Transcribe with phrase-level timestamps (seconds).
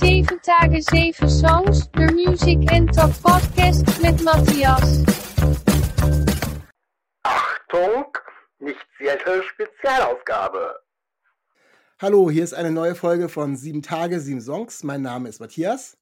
[0.00, 5.04] 7 Tage 7 Songs, de Music and Talk Podcast mit Matthias.
[7.22, 8.06] Achtung,
[8.60, 10.80] nicht Seattle Spezialausgabe.
[12.00, 14.82] Hallo, hier ist eine neue Folge von 7 Tage, 7 Songs.
[14.84, 15.98] Mein Name ist Matthias.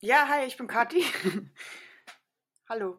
[0.00, 1.04] Ja, hi, ich bin Kathi.
[2.68, 2.98] Hallo.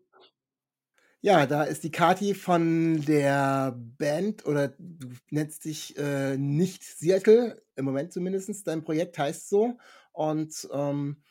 [1.20, 7.62] Ja, da ist die Kati von der Band, oder du nennst dich äh, nicht Seattle,
[7.76, 8.66] im Moment zumindest.
[8.68, 9.78] Dein Projekt heißt so.
[10.14, 11.24] Und ähm,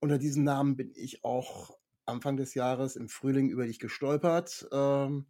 [0.00, 4.66] unter diesem Namen bin ich auch Anfang des Jahres im Frühling über dich gestolpert.
[4.72, 5.26] Ähm,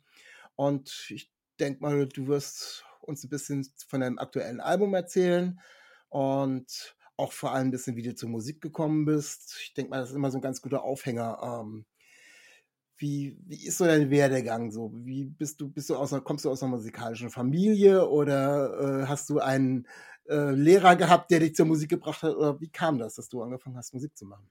[0.57, 5.61] und ich denke mal, du wirst uns ein bisschen von deinem aktuellen Album erzählen
[6.09, 9.59] und auch vor allem ein bisschen, wie du zur Musik gekommen bist.
[9.63, 11.39] Ich denke mal, das ist immer so ein ganz guter Aufhänger.
[11.43, 11.85] Ähm,
[12.97, 14.93] wie, wie ist so dein Werdegang so?
[14.95, 19.07] Wie bist du, bist du aus einer, kommst du aus einer musikalischen Familie oder äh,
[19.07, 19.87] hast du einen
[20.31, 22.35] äh, Lehrer gehabt, der dich zur Musik gebracht hat?
[22.37, 24.51] Oder wie kam das, dass du angefangen hast, Musik zu machen?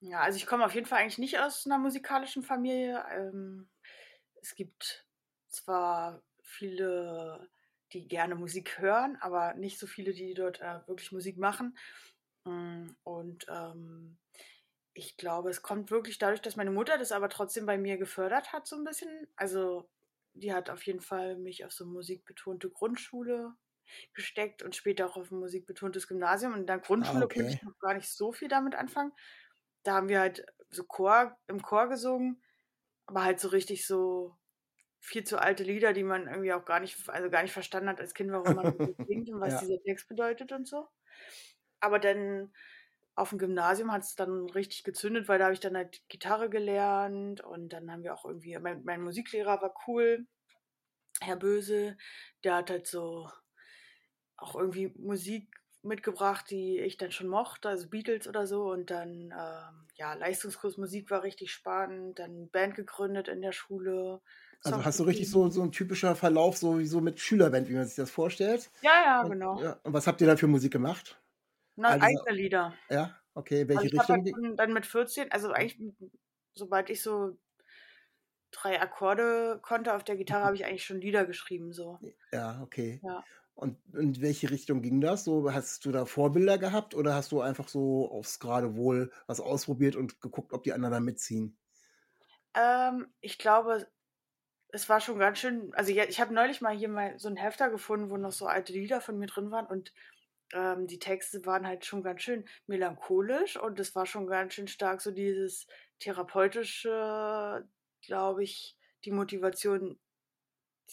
[0.00, 3.04] Ja, also ich komme auf jeden Fall eigentlich nicht aus einer musikalischen Familie.
[3.12, 3.68] Ähm,
[4.40, 5.06] es gibt
[5.48, 7.50] zwar viele,
[7.92, 11.76] die gerne Musik hören, aber nicht so viele, die dort äh, wirklich Musik machen.
[12.44, 14.18] Mm, und ähm,
[14.94, 18.52] ich glaube, es kommt wirklich dadurch, dass meine Mutter das aber trotzdem bei mir gefördert
[18.52, 19.28] hat, so ein bisschen.
[19.36, 19.90] Also,
[20.34, 23.54] die hat auf jeden Fall mich auf so eine musikbetonte Grundschule
[24.14, 26.52] gesteckt und später auch auf ein musikbetontes Gymnasium.
[26.52, 27.40] Und in der ah, Grundschule ah, okay.
[27.40, 29.12] konnte ich noch gar nicht so viel damit anfangen.
[29.82, 32.42] Da haben wir halt so Chor, im Chor gesungen,
[33.06, 34.36] aber halt so richtig so
[35.00, 38.00] viel zu alte Lieder, die man irgendwie auch gar nicht, also gar nicht verstanden hat
[38.00, 39.60] als Kind, warum man singt und was ja.
[39.60, 40.86] dieser Text bedeutet und so.
[41.80, 42.52] Aber dann
[43.14, 46.48] auf dem Gymnasium hat es dann richtig gezündet, weil da habe ich dann halt Gitarre
[46.48, 50.26] gelernt und dann haben wir auch irgendwie, mein, mein Musiklehrer war cool,
[51.20, 51.98] Herr Böse,
[52.44, 53.28] der hat halt so
[54.40, 55.48] auch irgendwie Musik
[55.82, 58.70] mitgebracht, die ich dann schon mochte, also Beatles oder so.
[58.70, 64.20] Und dann, ähm, ja, Leistungskurs Musik war richtig spannend, dann Band gegründet in der Schule.
[64.62, 67.74] Also hast du richtig so, so ein typischer Verlauf, so wie so mit Schülerband, wie
[67.74, 68.70] man sich das vorstellt?
[68.82, 69.62] Ja, ja, und, genau.
[69.62, 69.80] Ja.
[69.82, 71.18] Und was habt ihr da für Musik gemacht?
[71.76, 72.74] Na, also, eigene Lieder.
[72.90, 73.66] Ja, okay.
[73.66, 74.42] Welche also Richtung?
[74.42, 75.94] Dann, dann mit 14, also eigentlich,
[76.52, 77.38] sobald ich so
[78.50, 81.72] drei Akkorde konnte auf der Gitarre, habe ich eigentlich schon Lieder geschrieben.
[81.72, 81.98] So.
[82.30, 83.00] Ja, okay.
[83.02, 83.24] Ja.
[83.60, 85.24] Und in welche Richtung ging das?
[85.24, 89.96] So, hast du da Vorbilder gehabt oder hast du einfach so aufs Geradewohl was ausprobiert
[89.96, 91.58] und geguckt, ob die anderen da mitziehen?
[92.54, 93.86] Ähm, ich glaube,
[94.68, 95.74] es war schon ganz schön.
[95.74, 98.72] Also, ich habe neulich mal hier mal so ein Hefter gefunden, wo noch so alte
[98.72, 99.92] Lieder von mir drin waren und
[100.54, 104.68] ähm, die Texte waren halt schon ganz schön melancholisch und es war schon ganz schön
[104.68, 105.66] stark so dieses
[105.98, 107.68] therapeutische,
[108.06, 110.00] glaube ich, die Motivation,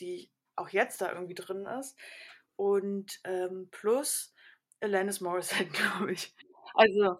[0.01, 1.97] die auch jetzt da irgendwie drin ist.
[2.57, 4.33] Und ähm, plus
[4.81, 6.35] Alanis Morissette, glaube ich.
[6.75, 7.19] Also,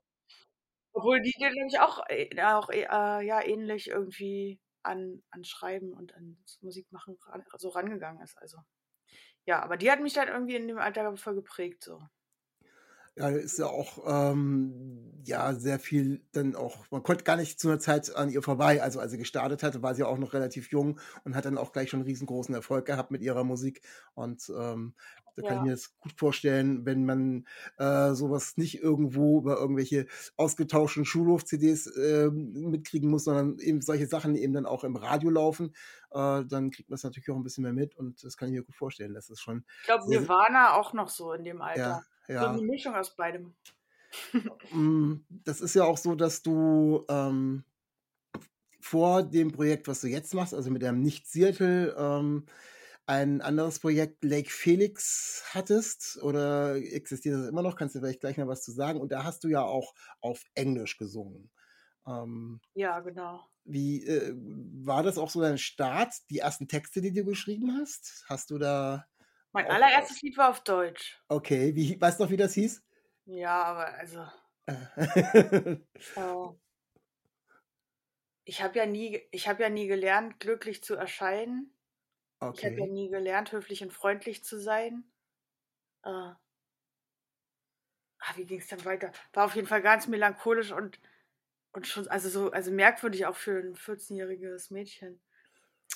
[0.94, 6.16] obwohl die, glaube ich, auch, äh, auch äh, ja, ähnlich irgendwie an, an Schreiben und
[6.16, 8.38] an Musikmachen ran, so rangegangen ist.
[8.40, 8.58] Also,
[9.46, 12.02] ja, aber die hat mich dann irgendwie in dem Alter voll geprägt, so
[13.18, 17.68] ja, ist ja auch ähm, ja sehr viel dann auch, man konnte gar nicht zu
[17.68, 18.82] einer Zeit an ihr vorbei.
[18.82, 21.72] Also als sie gestartet hatte, war sie auch noch relativ jung und hat dann auch
[21.72, 23.82] gleich schon riesengroßen Erfolg gehabt mit ihrer Musik.
[24.14, 24.94] Und ähm,
[25.36, 25.58] da kann ja.
[25.58, 27.46] ich mir das gut vorstellen, wenn man
[27.78, 34.36] äh, sowas nicht irgendwo über irgendwelche ausgetauschten Schulhof-CDs äh, mitkriegen muss, sondern eben solche Sachen
[34.36, 35.76] eben dann auch im Radio laufen,
[36.12, 38.56] äh, dann kriegt man es natürlich auch ein bisschen mehr mit und das kann ich
[38.56, 39.14] mir gut vorstellen.
[39.14, 39.64] Das ist schon.
[39.82, 41.82] Ich glaube, Nirvana auch noch so in dem Alter.
[41.82, 42.42] Ja, ja.
[42.42, 43.54] So eine Mischung aus beidem.
[44.72, 47.64] Mm, das ist ja auch so, dass du ähm,
[48.80, 52.46] vor dem Projekt, was du jetzt machst, also mit dem Nicht-Seattle, ähm,
[53.06, 57.76] ein anderes Projekt Lake Felix hattest oder existiert das immer noch?
[57.76, 59.00] Kannst du vielleicht gleich noch was zu sagen?
[59.00, 61.50] Und da hast du ja auch auf Englisch gesungen.
[62.06, 63.46] Ähm, ja, genau.
[63.64, 68.26] Wie äh, war das auch so dein Start, die ersten Texte, die du geschrieben hast?
[68.28, 69.06] Hast du da
[69.52, 71.22] mein allererstes Lied war auf Deutsch.
[71.28, 72.84] Okay, wie, weißt du noch, wie das hieß?
[73.26, 74.26] Ja, aber also.
[76.16, 76.60] oh.
[78.46, 81.74] Ich habe ja nie, ich habe ja nie gelernt, glücklich zu erscheinen.
[82.40, 82.58] Okay.
[82.58, 85.04] Ich habe ja nie gelernt, höflich und freundlich zu sein.
[86.04, 86.10] Äh.
[88.20, 89.12] Ah, wie ging es dann weiter?
[89.34, 91.00] War auf jeden Fall ganz melancholisch und,
[91.72, 95.20] und schon, also so, also merkwürdig auch für ein 14-jähriges Mädchen.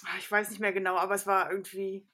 [0.06, 2.08] Ach, ich weiß nicht mehr genau, aber es war irgendwie.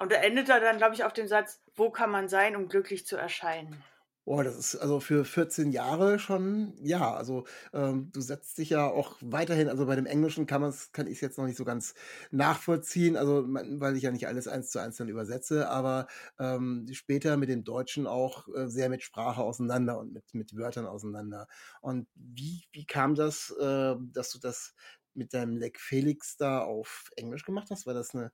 [0.00, 2.66] Und da endet er dann, glaube ich, auf dem Satz, wo kann man sein, um
[2.68, 3.84] glücklich zu erscheinen?
[4.26, 8.86] Oh, das ist also für 14 Jahre schon, ja, also ähm, du setzt dich ja
[8.86, 11.64] auch weiterhin, also bei dem Englischen kann man's, kann ich es jetzt noch nicht so
[11.64, 11.94] ganz
[12.30, 16.06] nachvollziehen, also man- weil ich ja nicht alles eins zu eins dann übersetze, aber
[16.38, 20.86] ähm, später mit dem Deutschen auch äh, sehr mit Sprache auseinander und mit, mit Wörtern
[20.86, 21.48] auseinander.
[21.80, 24.74] Und wie, wie kam das, äh, dass du das
[25.14, 27.86] mit deinem Leck Felix da auf Englisch gemacht hast?
[27.86, 28.32] War das eine,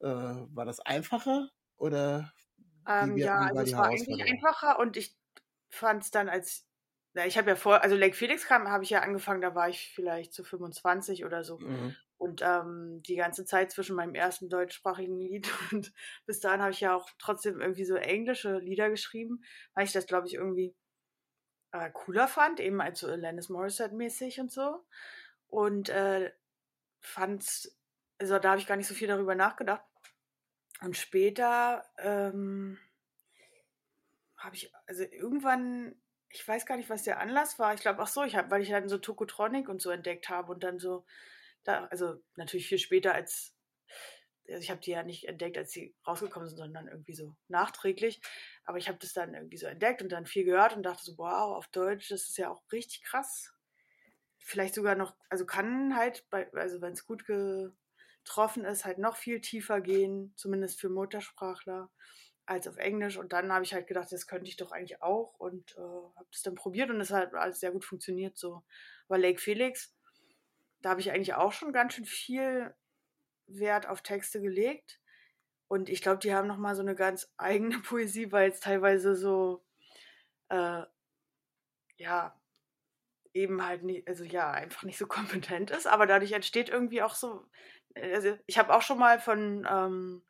[0.00, 2.32] äh, war das einfacher oder
[2.86, 5.16] Ähm, wie, ja, wie also es war eigentlich einfacher und ich
[5.70, 6.66] fand es dann als,
[7.14, 9.68] na, ich habe ja vor, also Lake Felix kam, habe ich ja angefangen, da war
[9.68, 11.58] ich vielleicht so 25 oder so.
[11.58, 11.96] Mhm.
[12.16, 15.92] Und ähm, die ganze Zeit zwischen meinem ersten deutschsprachigen Lied und
[16.26, 19.42] bis dahin habe ich ja auch trotzdem irgendwie so englische Lieder geschrieben,
[19.74, 20.74] weil ich das, glaube ich, irgendwie
[21.72, 24.84] äh, cooler fand, eben als so Alanis Morissette-mäßig und so.
[25.48, 26.32] Und äh,
[27.00, 27.70] fand,
[28.18, 29.84] also da habe ich gar nicht so viel darüber nachgedacht.
[30.80, 32.78] Und später ähm,
[34.36, 37.74] habe ich, also irgendwann, ich weiß gar nicht, was der Anlass war.
[37.74, 40.52] Ich glaube, ach so, ich habe, weil ich dann so Tokotronic und so entdeckt habe
[40.52, 41.04] und dann so,
[41.64, 43.56] da, also natürlich viel später als,
[44.48, 48.20] also ich habe die ja nicht entdeckt, als sie rausgekommen sind, sondern irgendwie so nachträglich.
[48.64, 51.18] Aber ich habe das dann irgendwie so entdeckt und dann viel gehört und dachte so,
[51.18, 53.52] wow, auf Deutsch, das ist ja auch richtig krass.
[54.38, 57.26] Vielleicht sogar noch, also kann halt, bei, also wenn es gut
[58.28, 61.90] getroffen ist, halt noch viel tiefer gehen, zumindest für Muttersprachler
[62.44, 63.16] als auf Englisch.
[63.16, 66.28] Und dann habe ich halt gedacht, das könnte ich doch eigentlich auch und äh, habe
[66.30, 68.62] das dann probiert und es hat alles sehr gut funktioniert so.
[69.08, 69.94] Aber Lake Felix,
[70.82, 72.74] da habe ich eigentlich auch schon ganz schön viel
[73.46, 75.00] Wert auf Texte gelegt.
[75.66, 79.64] Und ich glaube, die haben nochmal so eine ganz eigene Poesie, weil es teilweise so,
[80.50, 80.82] äh,
[81.96, 82.37] ja,
[83.38, 85.86] eben halt nicht, also ja, einfach nicht so kompetent ist.
[85.86, 87.44] Aber dadurch entsteht irgendwie auch so,
[87.94, 90.22] also ich habe auch schon mal von, ähm,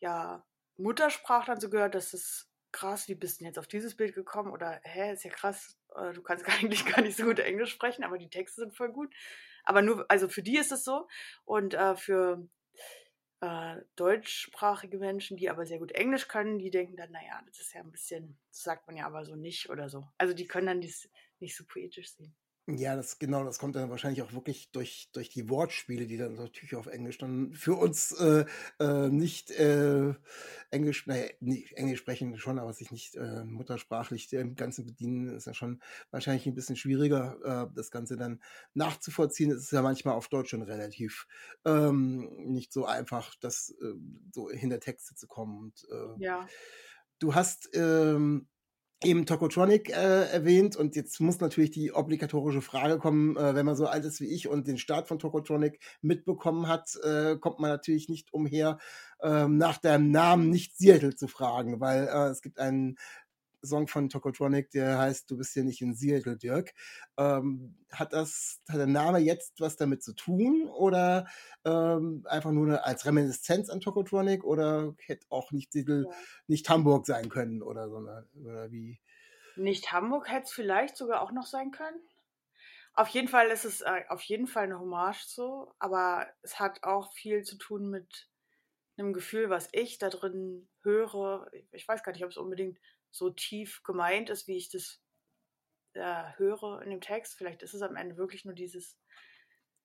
[0.00, 0.44] ja,
[0.78, 4.50] Muttersprachlern so gehört, dass es krass, wie bist du denn jetzt auf dieses Bild gekommen?
[4.50, 8.04] Oder, hä, ist ja krass, äh, du kannst eigentlich gar nicht so gut Englisch sprechen,
[8.04, 9.14] aber die Texte sind voll gut.
[9.64, 11.06] Aber nur, also für die ist es so.
[11.44, 12.48] Und äh, für
[13.40, 17.74] äh, deutschsprachige Menschen, die aber sehr gut Englisch können, die denken dann, naja, das ist
[17.74, 20.08] ja ein bisschen, das sagt man ja aber so nicht oder so.
[20.18, 21.08] Also die können dann dies
[21.42, 22.34] nicht so poetisch sehen.
[22.68, 26.34] Ja, das genau, das kommt dann wahrscheinlich auch wirklich durch, durch die Wortspiele, die dann
[26.36, 28.44] natürlich auf Englisch dann für uns äh,
[28.78, 30.14] äh, nicht äh,
[30.70, 35.46] Englisch, naja, nee, Englisch sprechen schon, aber sich nicht äh, muttersprachlich dem Ganzen bedienen, ist
[35.48, 38.40] ja schon wahrscheinlich ein bisschen schwieriger, äh, das Ganze dann
[38.74, 39.50] nachzuvollziehen.
[39.50, 41.26] Es ist ja manchmal auf Deutsch schon relativ
[41.64, 43.94] ähm, nicht so einfach, das äh,
[44.32, 45.58] so hinter Texte zu kommen.
[45.58, 46.52] Und äh, Ja.
[47.18, 48.48] du hast ähm,
[49.04, 50.76] eben Tokotronic äh, erwähnt.
[50.76, 54.26] Und jetzt muss natürlich die obligatorische Frage kommen, äh, wenn man so alt ist wie
[54.26, 58.78] ich und den Start von Tokotronic mitbekommen hat, äh, kommt man natürlich nicht umher,
[59.22, 62.98] ähm, nach deinem Namen nicht Seattle zu fragen, weil äh, es gibt einen
[63.62, 66.72] Song von Tokotronic, der heißt Du bist ja nicht in Seattle, Dirk.
[67.16, 71.26] Ähm, hat das, hat der Name jetzt was damit zu tun oder
[71.64, 76.16] ähm, einfach nur eine, als Reminiszenz an Tokotronic oder hätte auch nicht Seattle, ja.
[76.46, 78.26] nicht Hamburg sein können oder so, ne?
[78.34, 79.00] oder wie?
[79.56, 82.00] Nicht Hamburg hätte es vielleicht sogar auch noch sein können.
[82.94, 86.82] Auf jeden Fall ist es äh, auf jeden Fall eine Hommage so, aber es hat
[86.82, 88.28] auch viel zu tun mit
[88.98, 91.50] einem Gefühl, was ich da drin höre.
[91.70, 92.78] Ich weiß gar nicht, ob es unbedingt
[93.12, 95.02] so tief gemeint ist, wie ich das
[95.94, 97.36] äh, höre in dem Text.
[97.36, 98.98] Vielleicht ist es am Ende wirklich nur dieses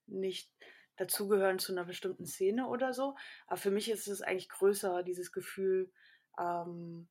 [0.07, 0.51] nicht
[0.97, 3.15] dazugehören zu einer bestimmten Szene oder so.
[3.47, 5.91] Aber für mich ist es eigentlich größer, dieses Gefühl,
[6.39, 7.09] ähm,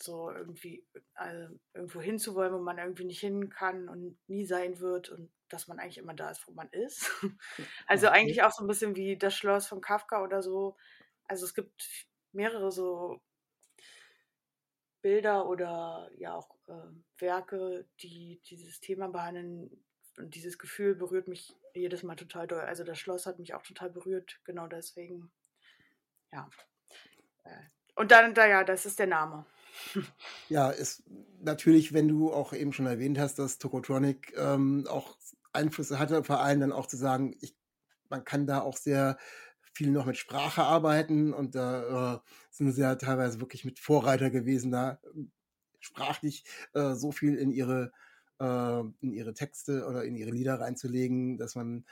[0.00, 5.10] so irgendwie also irgendwo hinzuwollen, wo man irgendwie nicht hin kann und nie sein wird
[5.10, 7.10] und dass man eigentlich immer da ist, wo man ist.
[7.86, 8.08] Also Okay.
[8.08, 10.76] eigentlich auch so ein bisschen wie das Schloss von Kafka oder so.
[11.24, 11.88] Also es gibt
[12.32, 13.20] mehrere so
[15.08, 16.74] Bilder oder ja auch äh,
[17.16, 19.70] Werke, die dieses Thema behandeln.
[20.18, 22.60] Und dieses Gefühl berührt mich jedes Mal total doll.
[22.60, 25.30] Also das Schloss hat mich auch total berührt, genau deswegen.
[26.30, 26.50] Ja.
[27.44, 27.50] Äh,
[27.94, 29.46] Und dann, da ja, das ist der Name.
[30.50, 31.04] Ja, ist
[31.40, 35.16] natürlich, wenn du auch eben schon erwähnt hast, dass Tokotronic ähm, auch
[35.54, 37.56] Einflüsse hatte, vor allem dann auch zu sagen, ich,
[38.10, 39.16] man kann da auch sehr
[39.78, 42.20] viel noch mit Sprache arbeiten und da äh,
[42.50, 45.24] sind sie ja teilweise wirklich mit Vorreiter gewesen, da äh,
[45.80, 46.44] sprachlich
[46.74, 47.92] äh, so viel in ihre
[48.40, 51.86] äh, in ihre Texte oder in ihre Lieder reinzulegen, dass man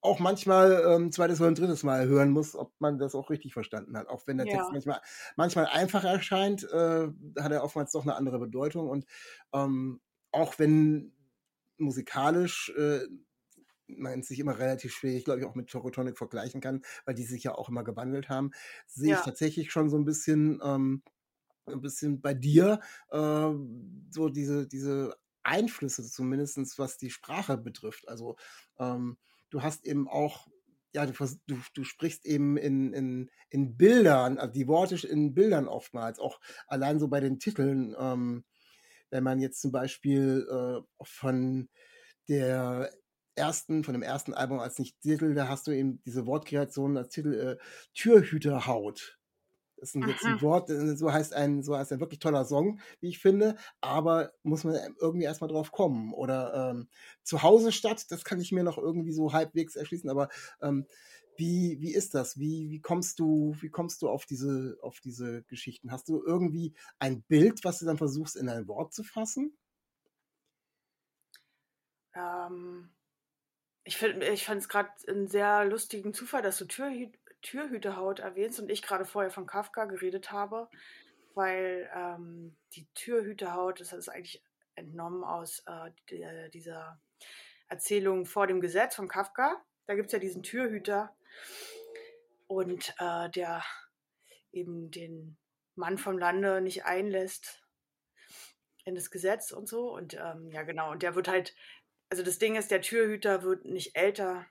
[0.00, 3.54] auch manchmal ähm, zweites oder ein drittes Mal hören muss, ob man das auch richtig
[3.54, 4.08] verstanden hat.
[4.08, 4.72] Auch wenn der Text Ja.
[4.72, 5.00] manchmal,
[5.36, 7.08] manchmal einfach erscheint, äh,
[7.40, 8.88] hat er oftmals doch eine andere Bedeutung.
[8.88, 9.06] Und
[9.54, 10.00] ähm,
[10.30, 11.14] auch wenn
[11.78, 13.06] musikalisch äh,
[13.98, 17.44] man sich immer relativ schwierig, glaube ich, auch mit Chocotonic vergleichen kann, weil die sich
[17.44, 18.52] ja auch immer gewandelt haben,
[18.86, 19.24] sehe ich Ja.
[19.24, 21.02] tatsächlich schon so ein bisschen ähm,
[21.66, 23.50] ein bisschen bei dir äh,
[24.10, 28.08] so diese, diese Einflüsse zumindest, was die Sprache betrifft.
[28.08, 28.36] Also
[28.78, 29.18] ähm,
[29.50, 30.48] du hast eben auch,
[30.94, 31.12] ja, du,
[31.46, 36.40] du, du sprichst eben in, in, in Bildern, also die Worte in Bildern oftmals, auch
[36.66, 37.94] allein so bei den Titeln.
[37.98, 38.44] Ähm,
[39.10, 41.68] wenn man jetzt zum Beispiel äh, von
[42.28, 42.92] der
[43.36, 47.10] ersten, von dem ersten Album als nicht Titel, da hast du eben diese Wortkreation als
[47.10, 47.64] Titel äh,
[47.94, 49.18] Türhüterhaut.
[49.76, 52.44] Das ist ein, jetzt ein Wort, äh, so heißt ein, so heißt ein wirklich toller
[52.44, 56.14] Song, wie ich finde, aber muss man irgendwie erstmal drauf kommen.
[56.14, 56.88] Oder ähm,
[57.22, 60.28] zu Hause statt, das kann ich mir noch irgendwie so halbwegs erschließen, aber
[60.62, 60.86] ähm,
[61.36, 62.38] wie, wie ist das?
[62.38, 65.90] Wie, wie kommst du, wie kommst du auf diese, auf diese Geschichten?
[65.90, 69.56] Hast du irgendwie ein Bild, was du dann versuchst, in ein Wort zu fassen?
[72.14, 72.93] Ähm,
[73.84, 77.10] ich finde ich fand es gerade einen sehr lustigen Zufall, dass du Türhü
[77.42, 80.70] Türhüterhaut erwähnst und ich gerade vorher von Kafka geredet habe,
[81.34, 84.42] weil ähm, die Türhüterhaut, das ist eigentlich
[84.76, 86.98] entnommen aus äh, dieser
[87.68, 89.62] Erzählung vor dem Gesetz von Kafka.
[89.86, 91.14] Da gibt es ja diesen Türhüter
[92.46, 93.62] und äh, der
[94.52, 95.36] eben den
[95.74, 97.62] Mann vom Lande nicht einlässt
[98.84, 99.92] in das Gesetz und so.
[99.92, 100.90] Und ähm, ja, genau.
[100.90, 101.54] Und der wird halt,
[102.10, 104.46] also das Ding ist, der Türhüter wird nicht älter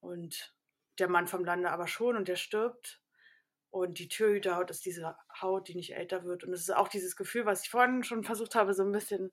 [0.00, 0.54] und
[0.98, 3.00] der Mann vom Lande aber schon und der stirbt.
[3.70, 6.42] Und die Türhüterhaut ist diese Haut, die nicht älter wird.
[6.42, 9.30] Und es ist auch dieses Gefühl, was ich vorhin schon versucht habe, so ein bisschen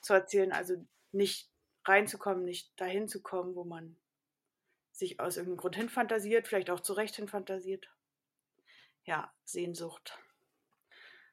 [0.00, 0.52] zu erzählen.
[0.52, 1.50] Also nicht
[1.84, 3.96] reinzukommen, nicht dahin zu kommen, wo man
[4.92, 7.88] sich aus irgendeinem Grund hinfantasiert, vielleicht auch zu Recht hinfantasiert.
[9.04, 10.18] Ja, Sehnsucht.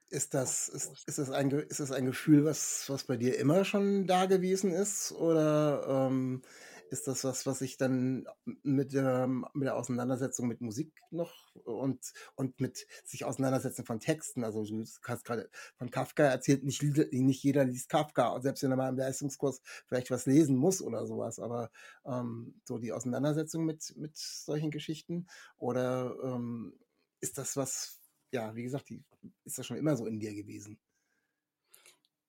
[0.10, 3.66] Ist das, ist, ist, das ein, ist das ein Gefühl, was, was bei dir immer
[3.66, 5.12] schon da gewesen ist?
[5.12, 6.42] Oder ähm,
[6.90, 8.26] ist das was, was sich dann
[8.64, 14.44] mit der, mit der Auseinandersetzung mit Musik noch und, und mit sich auseinandersetzen von Texten,
[14.44, 18.78] also du hast gerade von Kafka erzählt, nicht, nicht jeder liest Kafka, selbst wenn er
[18.78, 21.70] mal im Leistungskurs vielleicht was lesen muss oder sowas, aber
[22.06, 25.28] ähm, so die Auseinandersetzung mit, mit solchen Geschichten?
[25.58, 26.74] Oder ähm,
[27.20, 28.00] ist das was,
[28.32, 29.04] ja, wie gesagt, die,
[29.46, 30.80] ist das schon immer so in dir gewesen?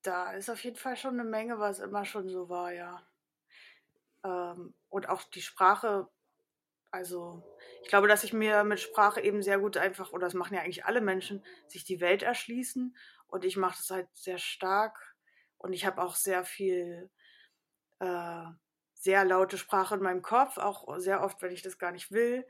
[0.01, 3.05] Da ist auf jeden Fall schon eine Menge, was immer schon so war, ja.
[4.23, 6.07] Ähm, und auch die Sprache,
[6.91, 7.43] also
[7.83, 10.61] ich glaube, dass ich mir mit Sprache eben sehr gut einfach, oder das machen ja
[10.61, 12.95] eigentlich alle Menschen, sich die Welt erschließen.
[13.27, 15.15] Und ich mache das halt sehr stark.
[15.57, 17.09] Und ich habe auch sehr viel,
[17.99, 18.45] äh,
[18.93, 22.47] sehr laute Sprache in meinem Kopf, auch sehr oft, wenn ich das gar nicht will.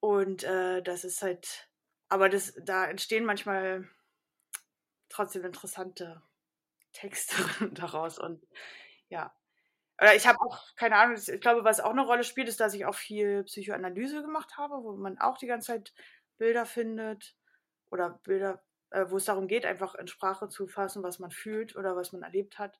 [0.00, 1.70] Und äh, das ist halt,
[2.08, 3.88] aber das, da entstehen manchmal
[5.08, 6.22] trotzdem interessante
[6.92, 7.36] Texte
[7.72, 8.18] daraus.
[8.18, 8.46] Und
[9.08, 9.34] ja,
[10.00, 12.74] oder ich habe auch, keine Ahnung, ich glaube, was auch eine Rolle spielt, ist, dass
[12.74, 15.94] ich auch viel Psychoanalyse gemacht habe, wo man auch die ganze Zeit
[16.38, 17.34] Bilder findet
[17.90, 21.76] oder Bilder, äh, wo es darum geht, einfach in Sprache zu fassen, was man fühlt
[21.76, 22.78] oder was man erlebt hat.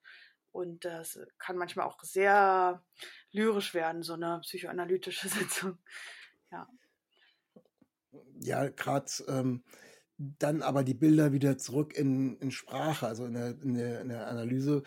[0.53, 2.83] Und das kann manchmal auch sehr
[3.31, 5.79] lyrisch werden, so eine psychoanalytische Sitzung.
[6.51, 6.69] Ja.
[8.41, 9.63] Ja, gerade ähm,
[10.19, 14.09] dann aber die Bilder wieder zurück in, in Sprache, also in der, in der, in
[14.09, 14.83] der Analyse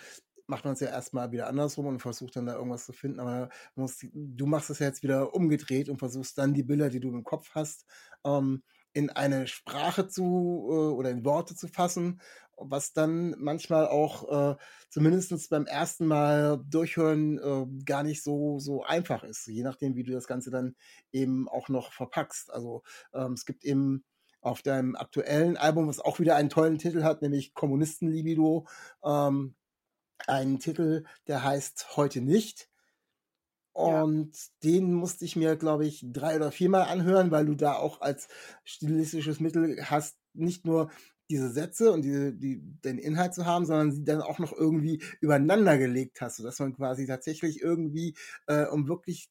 [0.48, 3.20] macht man es ja erstmal wieder andersrum und versucht dann da irgendwas zu finden.
[3.20, 7.00] Aber musst, du machst es ja jetzt wieder umgedreht und versuchst dann die Bilder, die
[7.00, 7.86] du im Kopf hast,
[8.26, 8.64] ähm,
[9.00, 12.20] in eine Sprache zu äh, oder in Worte zu fassen,
[12.58, 14.56] was dann manchmal auch äh,
[14.90, 20.04] zumindest beim ersten Mal durchhören äh, gar nicht so, so einfach ist, je nachdem, wie
[20.04, 20.76] du das Ganze dann
[21.14, 22.52] eben auch noch verpackst.
[22.52, 24.04] Also ähm, es gibt eben
[24.42, 28.68] auf deinem aktuellen Album, was auch wieder einen tollen Titel hat, nämlich Kommunistenlibido,
[29.04, 29.56] ähm,
[30.28, 32.70] einen Titel, der heißt Heute nicht.
[33.74, 34.44] Und ja.
[34.64, 38.28] den musste ich mir, glaube ich, drei oder viermal anhören, weil du da auch als
[38.64, 40.90] stilistisches Mittel hast, nicht nur
[41.30, 45.02] diese Sätze und diese, die, den Inhalt zu haben, sondern sie dann auch noch irgendwie
[45.22, 48.16] übereinander gelegt hast, sodass man quasi tatsächlich irgendwie,
[48.48, 49.30] äh, um wirklich,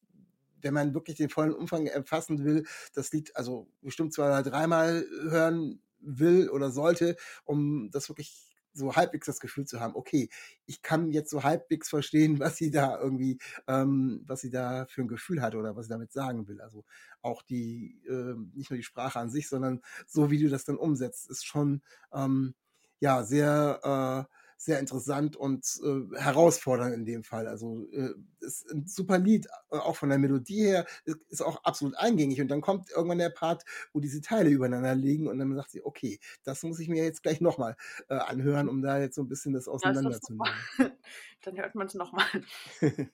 [0.61, 5.05] wenn man wirklich den vollen Umfang erfassen will, das Lied also bestimmt zwei oder dreimal
[5.29, 10.29] hören will oder sollte, um das wirklich so halbwegs das Gefühl zu haben, okay,
[10.65, 15.01] ich kann jetzt so halbwegs verstehen, was sie da irgendwie, ähm, was sie da für
[15.01, 16.61] ein Gefühl hat oder was sie damit sagen will.
[16.61, 16.85] Also
[17.21, 20.77] auch die, äh, nicht nur die Sprache an sich, sondern so wie du das dann
[20.77, 21.81] umsetzt, ist schon
[22.13, 22.55] ähm,
[22.99, 27.47] ja sehr äh, sehr interessant und äh, herausfordernd in dem Fall.
[27.47, 28.09] Also äh,
[28.41, 32.41] ist ein super Lied, äh, auch von der Melodie her, ist, auch absolut eingängig.
[32.41, 33.63] Und dann kommt irgendwann der Part,
[33.93, 37.23] wo diese Teile übereinander liegen und dann sagt sie, okay, das muss ich mir jetzt
[37.23, 37.77] gleich nochmal
[38.09, 40.53] äh, anhören, um da jetzt so ein bisschen das auseinanderzunehmen.
[41.43, 42.27] dann hört man es nochmal.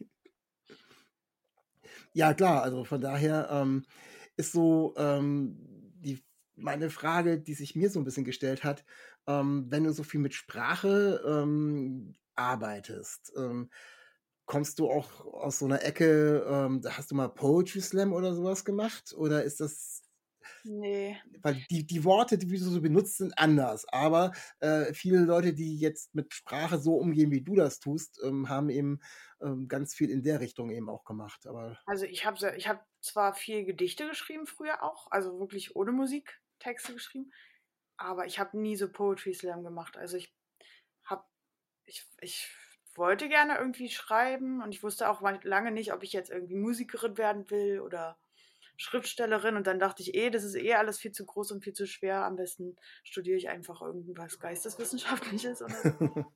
[2.14, 3.86] ja, klar, also von daher ähm,
[4.36, 5.60] ist so ähm,
[6.00, 6.24] die
[6.56, 8.86] meine Frage, die sich mir so ein bisschen gestellt hat,
[9.28, 13.70] ähm, wenn du so viel mit Sprache ähm, arbeitest, ähm,
[14.46, 18.34] kommst du auch aus so einer Ecke, ähm, da hast du mal Poetry Slam oder
[18.36, 19.14] sowas gemacht?
[19.18, 20.04] Oder ist das
[20.64, 21.22] Nee.
[21.44, 23.86] weil die, die Worte, die du so benutzt, sind anders.
[23.90, 28.50] Aber äh, viele Leute, die jetzt mit Sprache so umgehen, wie du das tust, ähm,
[28.50, 29.00] haben eben
[29.42, 31.46] ähm, ganz viel in der Richtung eben auch gemacht.
[31.48, 35.92] Aber Also ich habe ich hab zwar viel Gedichte geschrieben früher auch, also wirklich ohne
[35.92, 37.32] Musik Texte geschrieben,
[37.98, 39.98] aber ich habe nie so Poetry Slam gemacht.
[39.98, 40.34] Also ich
[41.06, 41.24] habe,
[41.86, 42.50] ich, ich
[42.96, 47.18] wollte gerne irgendwie schreiben und ich wusste auch lange nicht, ob ich jetzt irgendwie Musikerin
[47.18, 48.18] werden will oder
[48.78, 51.74] Schriftstellerin und dann dachte ich eh, das ist eh alles viel zu groß und viel
[51.74, 52.26] zu schwer.
[52.26, 56.26] Am besten studiere ich einfach irgendwas Geisteswissenschaftliches oder so.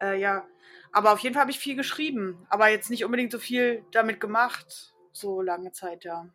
[0.00, 0.46] Äh, ja,
[0.92, 4.20] aber auf jeden Fall habe ich viel geschrieben, aber jetzt nicht unbedingt so viel damit
[4.20, 6.32] gemacht, so lange Zeit, ja.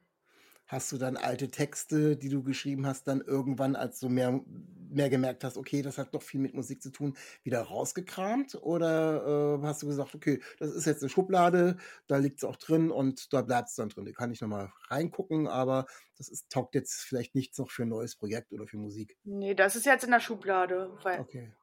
[0.73, 4.41] Hast du dann alte Texte, die du geschrieben hast, dann irgendwann, als du mehr,
[4.89, 8.55] mehr gemerkt hast, okay, das hat doch viel mit Musik zu tun, wieder rausgekramt?
[8.55, 11.77] Oder äh, hast du gesagt, okay, das ist jetzt eine Schublade,
[12.07, 14.05] da liegt es auch drin und da bleibt es dann drin.
[14.05, 15.85] Da kann ich nochmal reingucken, aber
[16.17, 19.15] das ist, taugt jetzt vielleicht nichts noch für ein neues Projekt oder für Musik.
[19.23, 21.53] Nee, das ist jetzt in der Schublade, weil, Okay.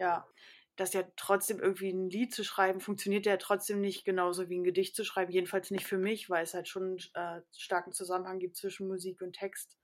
[0.00, 0.26] ja,
[0.76, 4.64] das ja trotzdem irgendwie ein Lied zu schreiben, funktioniert ja trotzdem nicht genauso wie ein
[4.64, 5.32] Gedicht zu schreiben.
[5.32, 9.34] Jedenfalls nicht für mich, weil es halt schon äh, starken Zusammenhang gibt zwischen Musik und
[9.34, 9.78] Text.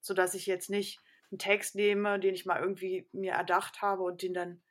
[0.00, 4.22] Sodass ich jetzt nicht einen Text nehme, den ich mal irgendwie mir erdacht habe und
[4.22, 4.62] den dann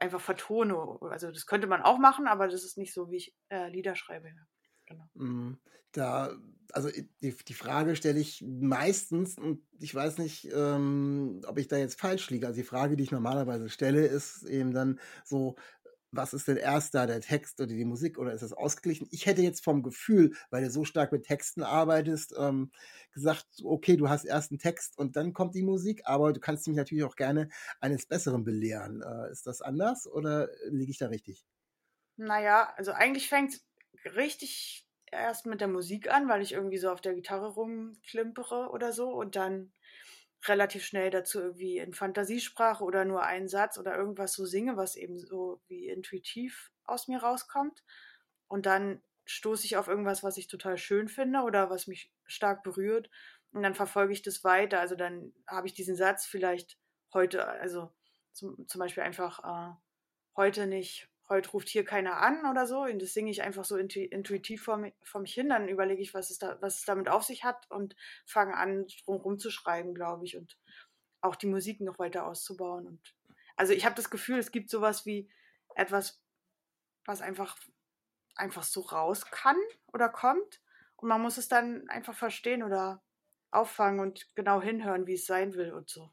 [0.00, 0.98] einfach vertone.
[1.02, 3.96] Also das könnte man auch machen, aber das ist nicht so, wie ich äh, Lieder
[3.96, 4.32] schreibe.
[4.86, 5.08] Genau.
[5.14, 5.54] Mm,
[5.92, 6.36] Da,
[6.72, 6.90] also
[7.22, 11.98] die, die Frage stelle ich meistens, und ich weiß nicht, ähm, ob ich da jetzt
[12.00, 12.46] falsch liege.
[12.46, 15.56] Also die Frage, die ich normalerweise stelle, ist eben dann so,
[16.12, 19.08] was ist denn erst da, der Text oder die Musik oder ist das ausgeglichen?
[19.10, 22.72] Ich hätte jetzt vom Gefühl, weil du so stark mit Texten arbeitest, ähm,
[23.12, 26.66] gesagt, okay, du hast erst einen Text und dann kommt die Musik, aber du kannst
[26.68, 27.48] mich natürlich auch gerne
[27.80, 29.02] eines Besseren belehren.
[29.02, 31.46] Äh, ist das anders oder liege ich da richtig?
[32.16, 33.65] Naja, also eigentlich fängt es
[34.14, 38.92] richtig erst mit der Musik an, weil ich irgendwie so auf der Gitarre rumklimpere oder
[38.92, 39.72] so und dann
[40.46, 44.96] relativ schnell dazu irgendwie in Fantasiesprache oder nur einen Satz oder irgendwas so singe, was
[44.96, 47.82] eben so wie intuitiv aus mir rauskommt.
[48.48, 52.62] Und dann stoße ich auf irgendwas, was ich total schön finde oder was mich stark
[52.62, 53.10] berührt.
[53.52, 54.80] Und dann verfolge ich das weiter.
[54.80, 56.78] Also dann habe ich diesen Satz vielleicht
[57.12, 57.90] heute, also
[58.32, 59.74] zum, zum Beispiel einfach äh,
[60.36, 62.82] heute nicht, heute ruft hier keiner an oder so.
[62.82, 65.48] Und das singe ich einfach so intu intuitiv vor, mi- vor mich hin.
[65.48, 68.86] Dann überlege ich, was es, da, was es damit auf sich hat und fange an,
[69.06, 70.36] drum zu schreiben, glaube ich.
[70.36, 70.58] Und
[71.20, 72.86] auch die Musik noch weiter auszubauen.
[72.86, 73.14] Und
[73.56, 75.30] also ich habe das Gefühl, es gibt sowas wie
[75.74, 76.22] etwas,
[77.04, 77.56] was einfach,
[78.36, 79.56] einfach so raus kann
[79.92, 80.62] oder kommt.
[80.96, 83.02] Und man muss es dann einfach verstehen oder
[83.50, 86.12] auffangen und genau hinhören, wie es sein will und so.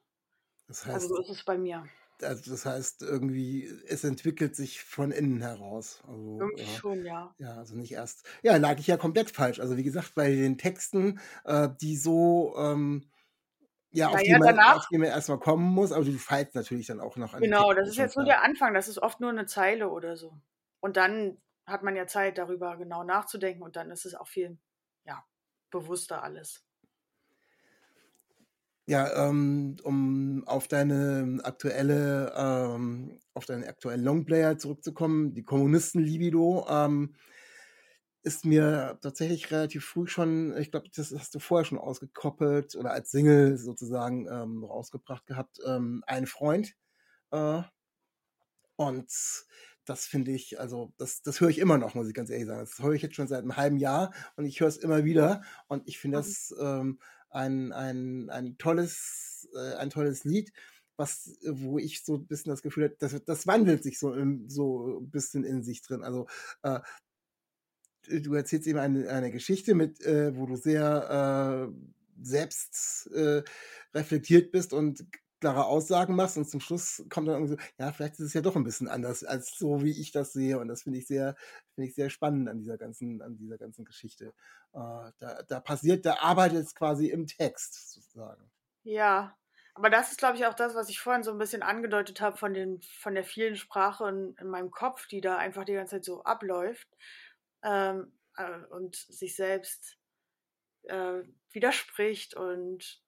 [0.68, 1.88] Das Also heißt, so ist es bei mir.
[2.22, 6.02] Also das heißt irgendwie, es entwickelt sich von innen heraus.
[6.08, 7.36] Also, Irgendwie ja, schon, ja.
[7.38, 8.26] ja, also nicht erst.
[8.42, 9.60] Ja, lag ich ja komplett falsch.
[9.60, 13.10] Also wie gesagt, bei den Texten, äh, die so, ähm,
[13.92, 16.56] ja, auf die, Naja, man, danach, auf die man erstmal kommen muss, aber du feilst
[16.56, 19.20] natürlich dann auch noch an genau, das ist jetzt nur der Anfang, das ist oft
[19.20, 20.34] nur eine Zeile oder so.
[20.80, 24.58] Und dann hat man ja Zeit, darüber genau nachzudenken und dann ist es auch viel,
[25.06, 25.24] ja,
[25.70, 26.66] bewusster alles.
[28.86, 37.16] Ja, ähm, um auf deine aktuelle, ähm, auf deinen aktuellen Longplayer zurückzukommen, die Kommunisten-Libido, ähm,
[38.24, 42.92] ist mir tatsächlich relativ früh schon, ich glaube, das hast du vorher schon ausgekoppelt oder
[42.92, 46.74] als Single sozusagen ähm, rausgebracht gehabt, ähm, ein Freund.
[47.32, 47.64] Äh,
[48.76, 49.46] und
[49.86, 52.60] das finde ich, also das, das höre ich immer noch, muss ich ganz ehrlich sagen.
[52.62, 55.42] Das höre ich jetzt schon seit einem halben Jahr und ich höre es immer wieder.
[55.68, 56.20] Und ich finde Mhm.
[56.20, 57.00] das ähm,
[57.34, 60.52] ein, ein, ein tolles, äh, ein tolles Lied,
[60.96, 64.50] was, wo ich so ein bisschen das Gefühl habe, das, das wandelt sich so, im,
[64.50, 66.04] so ein bisschen in sich drin.
[66.04, 66.28] Also
[66.62, 66.80] äh,
[68.08, 73.44] du erzählst eben eine, eine Geschichte mit, äh, wo du sehr äh, selbst äh,
[73.94, 75.06] reflektiert bist und
[75.44, 78.40] klare Aussagen machst und zum Schluss kommt dann irgendwie so, ja, vielleicht ist es ja
[78.40, 81.36] doch ein bisschen anders als so, wie ich das sehe und das finde ich sehr,
[81.76, 84.28] finde ich sehr spannend an dieser ganzen, an dieser ganzen Geschichte.
[84.74, 88.50] Äh, da, da passiert, da arbeitet es quasi im Text sozusagen.
[88.84, 89.38] Ja,
[89.74, 92.38] aber das ist, glaube ich, auch das, was ich vorhin so ein bisschen angedeutet habe
[92.38, 95.98] von den, von der vielen Sprache in, in meinem Kopf, die da einfach die ganze
[95.98, 96.88] Zeit so abläuft
[97.64, 99.98] ähm, äh, und sich selbst
[100.84, 103.03] äh, widerspricht und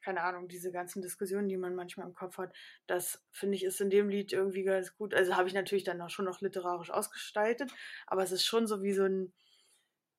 [0.00, 2.52] keine Ahnung, diese ganzen Diskussionen, die man manchmal im Kopf hat,
[2.86, 5.14] das finde ich ist in dem Lied irgendwie ganz gut.
[5.14, 7.72] Also habe ich natürlich dann auch schon noch literarisch ausgestaltet,
[8.06, 9.32] aber es ist schon so wie so ein,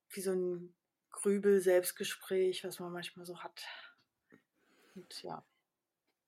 [0.09, 0.73] wie so ein
[1.11, 3.65] Grübel-Selbstgespräch, was man manchmal so hat.
[4.95, 5.43] Und ja.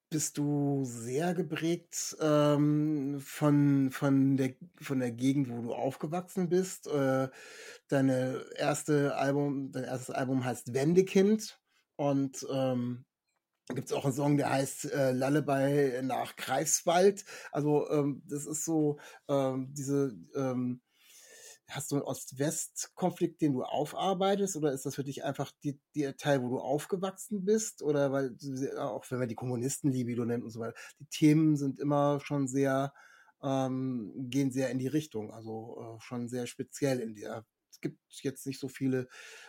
[0.09, 6.87] bist du sehr geprägt ähm, von, von, der, von der Gegend, wo du aufgewachsen bist.
[6.87, 7.29] Äh,
[7.87, 11.59] deine erste Album, dein erstes Album heißt Wendekind
[11.95, 13.05] und ähm,
[13.71, 17.25] gibt es auch einen Song, der heißt äh, Lullaby nach Greifswald.
[17.51, 20.81] Also ähm, das ist so ähm, diese ähm,
[21.75, 26.17] hast du einen Ost-West-Konflikt, den du aufarbeitest, oder ist das für dich einfach die, der
[26.17, 27.81] Teil, wo du aufgewachsen bist?
[27.81, 28.35] Oder weil,
[28.77, 32.93] auch wenn wir die Kommunistenlibido nennen und so weiter, die Themen sind immer schon sehr,
[33.41, 37.45] ähm, gehen sehr in die Richtung, also äh, schon sehr speziell in der.
[37.81, 39.07] Gibt jetzt nicht so viele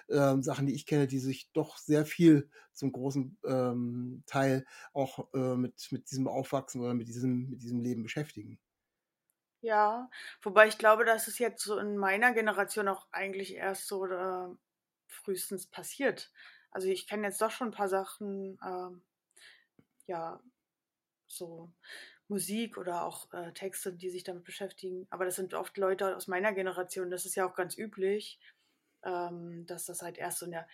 [0.08, 5.32] ähm, Sachen, die ich kenne, die sich doch sehr viel zum großen ähm, Teil auch
[5.34, 8.58] äh, mit, mit diesem Aufwachsen oder mit diesem, mit diesem Leben beschäftigen.
[9.60, 10.10] Ja,
[10.42, 14.48] wobei ich glaube, dass es jetzt so in meiner Generation auch eigentlich erst so äh,
[15.06, 16.32] frühestens passiert.
[16.72, 19.02] Also ich kenne jetzt doch schon ein paar Sachen, ähm,
[20.06, 20.40] ja,
[21.28, 21.72] so
[22.32, 25.06] Musik oder auch äh, Texte, die sich damit beschäftigen.
[25.10, 27.10] Aber das sind oft Leute aus meiner Generation.
[27.10, 28.40] Das ist ja auch ganz üblich,
[29.04, 30.66] ähm, dass das halt erst so in der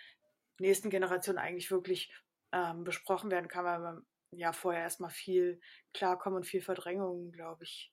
[0.60, 2.12] nächsten Generation eigentlich wirklich
[2.52, 5.60] ähm, besprochen werden kann, weil man ja vorher erstmal viel
[5.92, 7.92] Klarkommen und viel Verdrängung, glaube ich,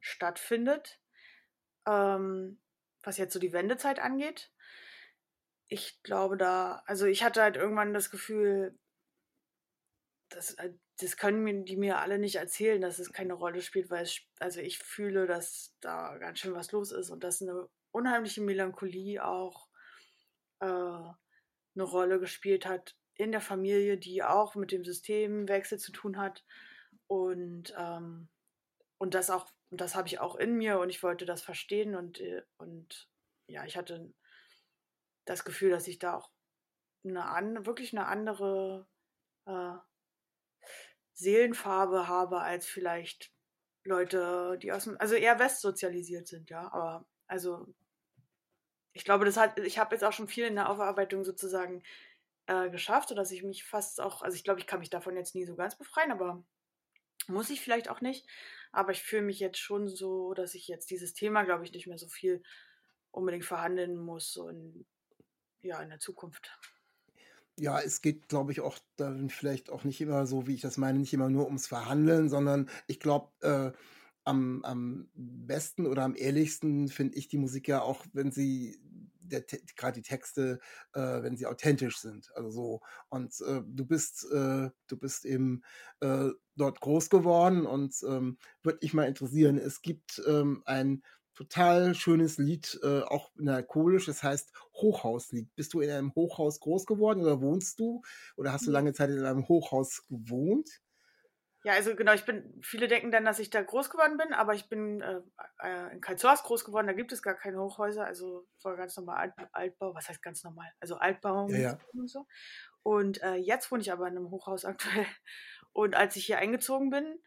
[0.00, 1.00] stattfindet,
[1.88, 2.60] ähm,
[3.02, 4.52] was jetzt so die Wendezeit angeht.
[5.66, 8.78] Ich glaube da, also ich hatte halt irgendwann das Gefühl,
[10.28, 14.04] das, äh, das können die mir alle nicht erzählen, dass es keine Rolle spielt, weil
[14.04, 18.40] es, also ich fühle, dass da ganz schön was los ist und dass eine unheimliche
[18.40, 19.68] Melancholie auch
[20.60, 26.18] äh, eine Rolle gespielt hat in der Familie, die auch mit dem Systemwechsel zu tun
[26.18, 26.44] hat.
[27.06, 28.28] Und ähm,
[28.98, 32.20] und das auch das habe ich auch in mir und ich wollte das verstehen und,
[32.20, 33.08] äh, und
[33.46, 34.12] ja, ich hatte
[35.24, 36.30] das Gefühl, dass ich da auch
[37.04, 38.86] eine an, wirklich eine andere
[39.46, 39.74] äh,
[41.22, 43.32] Seelenfarbe habe als vielleicht
[43.84, 46.72] Leute, die aus dem, also eher westsozialisiert sind, ja.
[46.72, 47.66] Aber also
[48.92, 51.82] ich glaube, das hat, ich habe jetzt auch schon viel in der Aufarbeitung sozusagen
[52.46, 55.34] äh, geschafft, sodass ich mich fast auch, also ich glaube, ich kann mich davon jetzt
[55.34, 56.44] nie so ganz befreien, aber
[57.28, 58.26] muss ich vielleicht auch nicht.
[58.72, 61.86] Aber ich fühle mich jetzt schon so, dass ich jetzt dieses Thema, glaube ich, nicht
[61.86, 62.42] mehr so viel
[63.10, 64.86] unbedingt verhandeln muss in,
[65.62, 66.58] ja, in der Zukunft.
[67.58, 70.78] Ja, es geht, glaube ich, auch dann vielleicht auch nicht immer so, wie ich das
[70.78, 73.72] meine, nicht immer nur ums Verhandeln, sondern ich glaube, äh,
[74.24, 78.78] am, am besten oder am ehrlichsten finde ich die Musik ja auch, wenn sie
[79.76, 80.60] gerade die Texte,
[80.94, 82.30] äh, wenn sie authentisch sind.
[82.36, 82.80] Also so.
[83.08, 85.62] Und äh, du bist, äh, du bist eben
[86.00, 91.02] äh, dort groß geworden und ähm, würde mich mal interessieren, es gibt ähm, ein
[91.34, 95.54] total schönes Lied, äh, auch melancholisch, das heißt Hochhauslied.
[95.54, 98.02] Bist du in einem Hochhaus groß geworden oder wohnst du?
[98.36, 100.68] Oder hast du lange Zeit in einem Hochhaus gewohnt?
[101.64, 104.52] Ja, also genau, ich bin, viele denken dann, dass ich da groß geworden bin, aber
[104.54, 105.20] ich bin äh,
[105.62, 109.18] äh in Karlshorst groß geworden, da gibt es gar keine Hochhäuser, also war ganz normal
[109.18, 110.72] Alt, Altbau, was heißt ganz normal?
[110.80, 111.78] Also Altbau ja, ja.
[111.92, 112.26] und so.
[112.82, 115.06] Und äh, jetzt wohne ich aber in einem Hochhaus aktuell.
[115.72, 117.20] Und als ich hier eingezogen bin,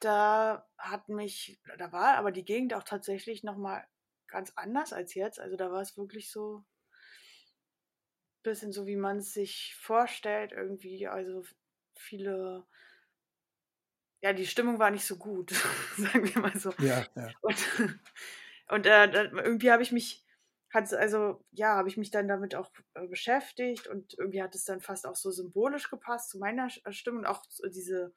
[0.00, 3.86] da hat mich, da war aber die Gegend auch tatsächlich nochmal
[4.26, 5.40] ganz anders als jetzt.
[5.40, 6.64] Also da war es wirklich so ein
[8.42, 11.44] bisschen so, wie man es sich vorstellt, irgendwie, also
[11.94, 12.66] viele
[14.20, 15.50] ja, die Stimmung war nicht so gut,
[15.96, 16.72] sagen wir mal so.
[16.78, 17.30] Ja, ja.
[17.40, 17.56] Und,
[18.68, 20.24] und äh, irgendwie habe ich mich,
[20.72, 24.64] hat also ja, habe ich mich dann damit auch äh, beschäftigt und irgendwie hat es
[24.64, 28.12] dann fast auch so symbolisch gepasst zu meiner Stimmung, auch so diese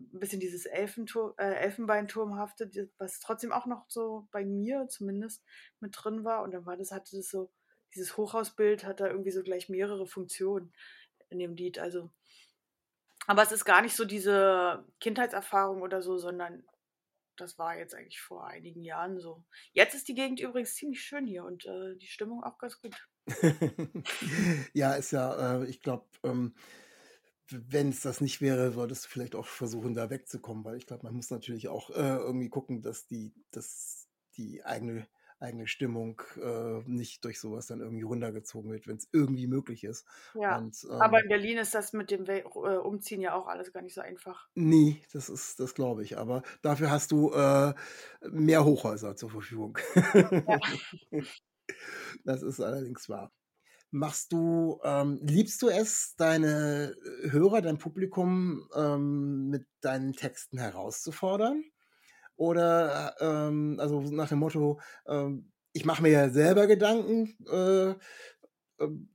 [0.00, 5.44] ein bisschen dieses Elfentur äh, Elfenbeinturmhafte, was trotzdem auch noch so bei mir zumindest
[5.80, 6.42] mit drin war.
[6.42, 7.50] Und dann war das, hatte das so,
[7.94, 10.72] dieses Hochhausbild hat da irgendwie so gleich mehrere Funktionen
[11.28, 11.78] in dem Lied.
[11.78, 12.10] Also
[13.26, 16.64] aber es ist gar nicht so diese Kindheitserfahrung oder so, sondern
[17.36, 19.44] das war jetzt eigentlich vor einigen Jahren so.
[19.72, 22.96] Jetzt ist die Gegend übrigens ziemlich schön hier und äh, die Stimmung auch ganz gut.
[24.74, 26.54] ja, ist ja, äh, ich glaube, ähm,
[27.50, 31.04] wenn es das nicht wäre, solltest du vielleicht auch versuchen, da wegzukommen, weil ich glaube,
[31.04, 35.06] man muss natürlich auch äh, irgendwie gucken, dass die, dass die eigene
[35.40, 40.06] eigene Stimmung äh, nicht durch sowas dann irgendwie runtergezogen wird, wenn es irgendwie möglich ist.
[40.34, 43.48] Ja, Und, ähm, aber in Berlin ist das mit dem We äh, Umziehen ja auch
[43.48, 44.48] alles gar nicht so einfach.
[44.54, 46.18] Nee, das ist, das glaube ich.
[46.18, 47.74] Aber dafür hast du äh,
[48.30, 49.78] mehr Hochhäuser zur Verfügung.
[50.14, 50.58] Ja.
[52.24, 53.32] das ist allerdings wahr.
[53.92, 61.64] Machst du, ähm, liebst du es, deine Hörer, dein Publikum ähm, mit deinen Texten herauszufordern?
[62.36, 67.94] Oder ähm, also nach dem Motto, ähm, ich mache mir ja selber Gedanken, äh,
[68.80, 69.10] ähm,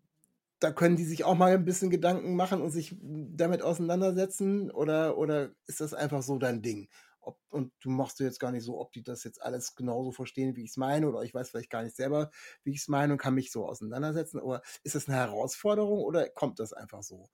[0.60, 4.72] da können die sich auch mal ein bisschen Gedanken machen und sich damit auseinandersetzen?
[4.72, 6.90] Oder, oder ist das einfach so dein Ding?
[7.26, 10.12] Ob, und du machst du jetzt gar nicht so, ob die das jetzt alles genauso
[10.12, 12.32] verstehen, wie ich es meine, oder ich weiß vielleicht gar nicht selber,
[12.64, 14.40] wie ich es meine und kann mich so auseinandersetzen.
[14.40, 17.30] Oder ist das eine Herausforderung oder kommt das einfach so?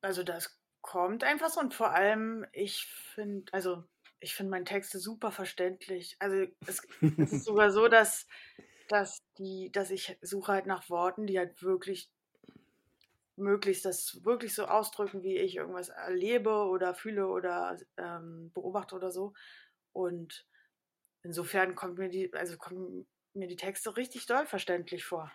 [0.00, 3.84] Also das kommt einfach so und vor allem, ich finde, also
[4.20, 6.16] ich finde meine Texte super verständlich.
[6.18, 6.82] Also es,
[7.24, 8.26] es ist sogar so, dass,
[8.88, 12.10] dass die, dass ich suche halt nach Worten, die halt wirklich
[13.36, 19.10] möglichst das wirklich so ausdrücken, wie ich irgendwas erlebe oder fühle oder ähm, beobachte oder
[19.10, 19.32] so.
[19.92, 20.46] Und
[21.22, 25.32] insofern kommt mir die, also kommen mir die Texte richtig doll verständlich vor.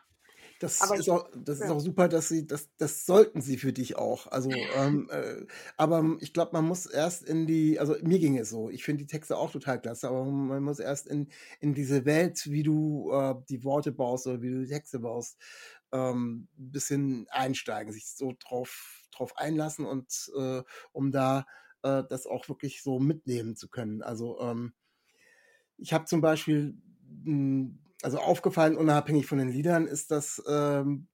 [0.60, 1.72] Das, Aber ist auch, das ist ja.
[1.72, 4.28] auch super, dass sie, das, das sollten sie für dich auch.
[4.28, 5.46] Also, ähm, äh,
[5.78, 9.04] aber ich glaube, man muss erst in die, also mir ging es so, ich finde
[9.04, 13.12] die Texte auch total klasse, aber man muss erst in, in diese Welt, wie du
[13.12, 15.38] äh, die Worte baust oder wie du die Texte baust,
[15.92, 21.46] ähm, ein bisschen einsteigen, sich so drauf, drauf einlassen und äh, um da
[21.84, 24.02] äh, das auch wirklich so mitnehmen zu können.
[24.02, 24.74] Also ähm,
[25.78, 26.76] ich habe zum Beispiel,
[27.24, 31.08] mh, also aufgefallen, unabhängig von den Liedern, ist das ähm,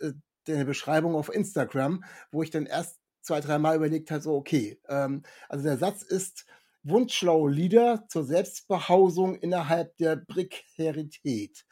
[0.00, 0.12] äh,
[0.48, 5.22] eine Beschreibung auf Instagram, wo ich dann erst zwei, dreimal überlegt habe, so okay, ähm,
[5.48, 6.46] also der Satz ist,
[6.82, 11.64] wunschschlaue Lieder zur Selbstbehausung innerhalb der Prekärität.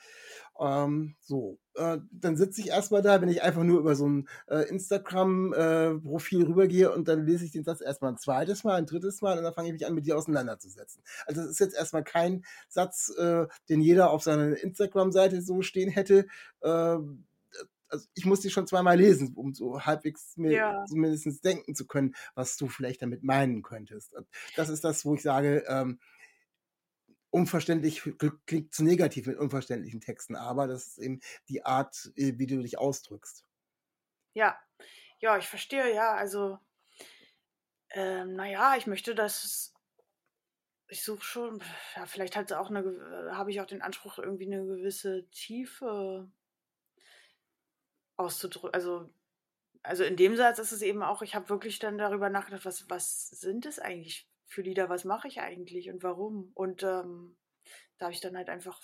[0.61, 4.29] Ähm, so, äh, dann sitze ich erstmal da, wenn ich einfach nur über so ein
[4.49, 9.23] äh, Instagram-Profil rübergehe und dann lese ich den Satz erstmal ein zweites Mal, ein drittes
[9.23, 11.03] Mal und dann fange ich mich an, mit dir auseinanderzusetzen.
[11.27, 15.89] Also es ist jetzt erstmal kein Satz, äh, den jeder auf seiner Instagram-Seite so stehen
[15.89, 16.27] hätte.
[16.63, 17.25] Ähm,
[17.91, 20.85] also ich muss die schon zweimal lesen, um so halbwegs mir Ja.
[20.85, 24.15] zumindest denken zu können, was du vielleicht damit meinen könntest.
[24.55, 26.01] Das ist das, wo ich sage, ähm,
[27.31, 28.03] unverständlich
[28.47, 32.61] klingt zu negativ mit unverständlichen Texten, aber das ist eben die Art, äh, wie du
[32.63, 33.45] dich ausdrückst.
[34.35, 34.59] Ja,
[35.21, 36.59] ja, ich verstehe, ja, also,
[37.91, 39.73] ähm, naja, ich möchte, dass
[40.89, 41.63] ich suche schon,
[41.97, 46.31] ja, vielleicht hat auch eine, habe ich auch den Anspruch, irgendwie eine gewisse Tiefe
[48.21, 48.75] auszudrücken.
[48.75, 49.11] Also,
[49.83, 52.89] also in dem Satz ist es eben auch, ich habe wirklich dann darüber nachgedacht, was,
[52.91, 56.51] was sind es eigentlich für Lieder, was mache ich eigentlich und warum?
[56.55, 57.37] Und ähm,
[57.99, 58.81] da habe ich dann halt einfach,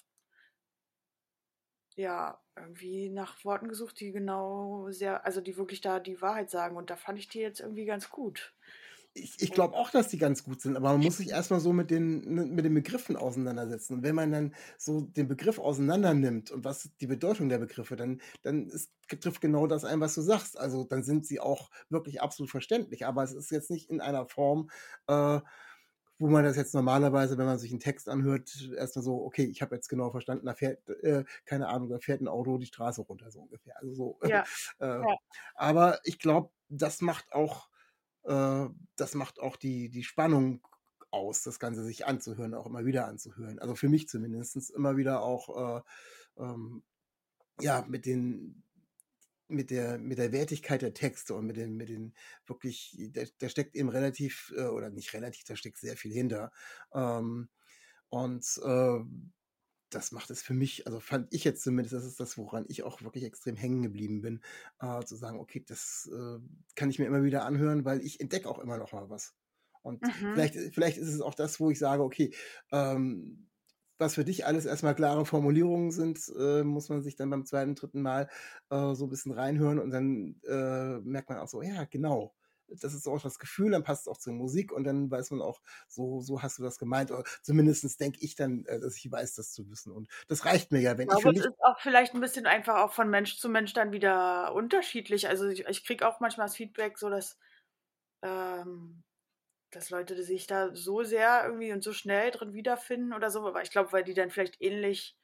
[1.96, 6.76] ja, irgendwie nach Worten gesucht, die genau sehr, also die wirklich da die Wahrheit sagen.
[6.76, 8.54] Und da fand ich die jetzt irgendwie ganz gut.
[9.18, 11.72] Ich, ich glaube auch, dass die ganz gut sind, aber man muss sich erstmal so
[11.72, 13.94] mit den, mit den Begriffen auseinandersetzen.
[13.94, 17.96] Und wenn man dann so den Begriff auseinander nimmt und was die Bedeutung der Begriffe,
[17.96, 20.58] dann, dann ist, trifft genau das ein, was du sagst.
[20.58, 23.06] Also dann sind sie auch wirklich absolut verständlich.
[23.06, 24.70] Aber es ist jetzt nicht in einer Form,
[25.06, 25.40] äh,
[26.18, 29.60] wo man das jetzt normalerweise, wenn man sich einen Text anhört, erstmal so, okay, ich
[29.60, 33.02] habe jetzt genau verstanden, da fährt, äh, keine Ahnung, da fährt ein Auto die Straße
[33.02, 33.76] runter, so ungefähr.
[33.78, 34.18] Also so.
[34.26, 34.44] Ja,
[34.80, 35.16] äh, ja.
[35.54, 37.68] aber ich glaube, das macht auch,
[38.26, 40.60] äh, das macht auch die, die Spannung
[41.10, 43.58] aus, das Ganze sich anzuhören, auch immer wieder anzuhören.
[43.58, 45.82] Also für mich zumindest immer wieder auch, äh,
[46.42, 46.82] ähm,
[47.60, 48.62] ja, mit den,
[49.48, 52.14] mit der, mit der Wertigkeit der Texte und mit den, mit den
[52.46, 56.50] wirklich, da, da steckt eben relativ, äh, oder nicht relativ, da steckt sehr viel hinter.
[56.92, 57.48] Ähm,
[58.08, 59.00] und äh,
[59.96, 62.82] das macht es für mich, also fand ich jetzt zumindest, das ist das, woran ich
[62.84, 64.40] auch wirklich extrem hängen geblieben bin,
[64.80, 66.38] äh, zu sagen, okay, das äh,
[66.74, 69.34] kann ich mir immer wieder anhören, weil ich entdecke auch immer noch mal was.
[69.82, 70.32] Und Mhm.
[70.32, 72.34] vielleicht, vielleicht ist es auch das, wo ich sage, okay,
[72.72, 73.48] ähm,
[73.98, 77.74] was für dich alles erstmal klare Formulierungen sind, äh, muss man sich dann beim zweiten,
[77.74, 78.28] dritten Mal
[78.70, 82.34] äh, so ein bisschen reinhören und dann äh, merkt man auch so, ja, genau.
[82.68, 85.42] Das ist auch das Gefühl, dann passt es auch zur Musik und dann weiß man
[85.42, 87.10] auch, so, so hast du das gemeint.
[87.10, 89.92] Oder zumindest denke ich dann, äh, dass ich weiß, das zu wissen.
[89.92, 92.20] Und das reicht mir ja, Ich wenn ich für glaube, es ist auch vielleicht ein
[92.20, 95.28] bisschen einfach auch von Mensch zu Mensch dann wieder unterschiedlich.
[95.28, 97.38] Also ich, ich kriege auch manchmal das Feedback, so dass,
[98.22, 99.04] ähm,
[99.72, 103.46] dass Leute sich da so sehr irgendwie und so schnell drin wiederfinden oder so.
[103.46, 105.16] Aber ich glaube, weil die dann vielleicht ähnlich,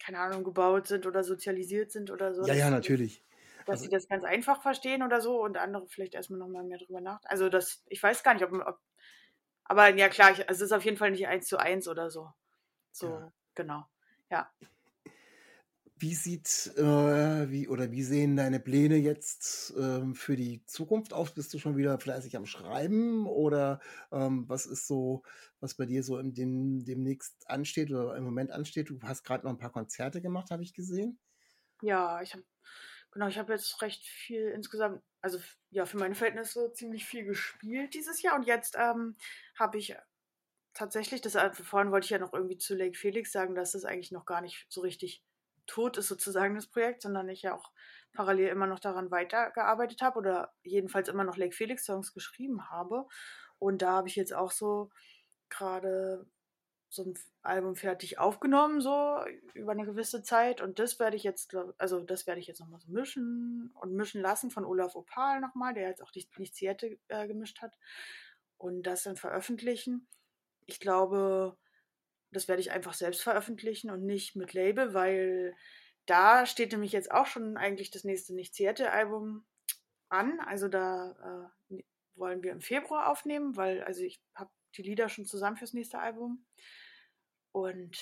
[0.00, 3.22] keine Ahnung, gebaut sind oder sozialisiert sind oder so, Ja, ja, natürlich.
[3.70, 6.78] Dass Also sie das ganz einfach verstehen oder so und andere vielleicht erstmal nochmal mehr
[6.78, 7.20] drüber nach.
[7.24, 8.80] Also das, ich weiß gar nicht, ob, ob
[9.64, 12.10] aber ja klar, ich, also es ist auf jeden Fall nicht eins zu eins oder
[12.10, 12.30] so.
[12.92, 13.32] So, Ja.
[13.54, 13.86] genau.
[14.30, 14.52] Ja.
[16.02, 21.32] Wie sieht, äh, wie oder wie sehen deine Pläne jetzt ähm, für die Zukunft aus?
[21.34, 23.80] Bist du schon wieder fleißig am Schreiben oder
[24.10, 25.22] ähm, was ist so,
[25.60, 28.88] was bei dir so im, dem, demnächst ansteht oder im Moment ansteht?
[28.88, 31.18] Du hast gerade noch ein paar Konzerte gemacht, habe ich gesehen.
[31.82, 32.44] Ja, ich habe
[33.10, 35.38] genau, ich habe jetzt recht viel insgesamt, also
[35.70, 39.16] ja, für meine Verhältnisse ziemlich viel gespielt dieses Jahr und jetzt ähm,
[39.58, 39.96] habe ich
[40.74, 43.84] tatsächlich, das äh, vorhin wollte ich ja noch irgendwie zu Lake Felix sagen, dass das
[43.84, 45.22] eigentlich noch gar nicht so richtig
[45.66, 47.70] tot ist sozusagen das Projekt, sondern ich ja auch
[48.12, 53.06] parallel immer noch daran weitergearbeitet habe oder jedenfalls immer noch Lake Felix Songs geschrieben habe.
[53.58, 54.90] Und da habe ich jetzt auch so
[55.48, 56.26] gerade
[56.90, 59.16] so ein Album fertig aufgenommen, so
[59.54, 60.60] über eine gewisse Zeit.
[60.60, 64.20] Und das werde ich jetzt, also das werde ich jetzt nochmal so mischen und mischen
[64.20, 67.78] lassen von Olaf Opal nochmal, der jetzt auch die Initiierte äh, gemischt hat.
[68.58, 70.08] Und das dann veröffentlichen.
[70.66, 71.56] Ich glaube,
[72.32, 75.54] das werde ich einfach selbst veröffentlichen und nicht mit Label, weil
[76.06, 79.44] da steht nämlich jetzt auch schon eigentlich das nächste Nicht-Zierte-Album
[80.08, 80.40] an.
[80.40, 81.82] Also da äh,
[82.16, 85.98] wollen wir im Februar aufnehmen, weil also ich habe die Lieder schon zusammen fürs nächste
[85.98, 86.44] Album.
[87.52, 87.96] Und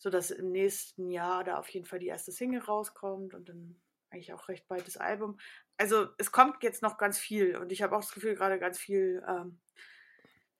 [0.00, 3.80] so dass im nächsten Jahr da auf jeden Fall die erste Single rauskommt und dann
[4.10, 5.38] eigentlich auch recht bald das Album.
[5.76, 8.78] Also es kommt jetzt noch ganz viel und ich habe auch das Gefühl, gerade ganz
[8.78, 9.60] viel ähm,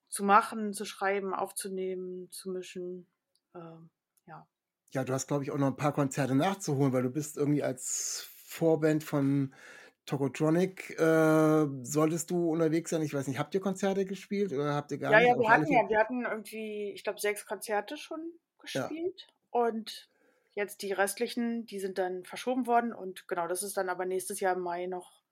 [0.09, 3.07] zu machen, zu schreiben, aufzunehmen, zu mischen.
[3.55, 3.89] Ähm,
[4.27, 4.47] ja.
[4.91, 7.63] Ja, du hast, glaube ich, auch noch ein paar Konzerte nachzuholen, weil du bist irgendwie
[7.63, 9.55] als Vorband von
[10.05, 13.01] Tokotronic äh, solltest du unterwegs sein.
[13.01, 15.27] Ich weiß nicht, habt ihr Konzerte gespielt oder habt ihr gar ja, nicht?
[15.29, 18.19] Ja, wir hatten, ja, wir hatten irgendwie, ich glaube, sechs Konzerte schon
[18.59, 19.27] gespielt.
[19.27, 19.33] Ja.
[19.51, 20.09] Und
[20.53, 22.93] jetzt die restlichen, die sind dann verschoben worden.
[22.93, 25.23] Und genau, das ist dann aber nächstes Jahr im Mai noch.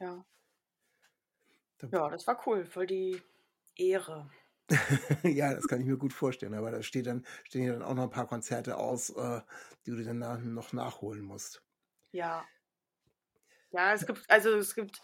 [0.00, 0.24] Ja.
[1.90, 3.20] Ja, das war cool, voll die
[3.76, 4.30] Ehre.
[5.22, 6.54] ja, das kann ich mir gut vorstellen.
[6.54, 9.40] Aber da steht dann, stehen ja dann auch noch ein paar Konzerte aus, äh,
[9.84, 11.62] die du dann noch nachholen musst.
[12.12, 12.44] Ja.
[13.70, 15.00] Ja, es gibt, also es gibt,